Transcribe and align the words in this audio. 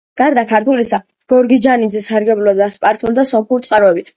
გარდა 0.19 0.43
ქართულისა, 0.51 0.99
გორგიჯანიძე 1.33 2.03
სარგებლობდა 2.07 2.71
სპარსული 2.79 3.19
და 3.21 3.31
სომხური 3.35 3.69
წყაროებით. 3.69 4.09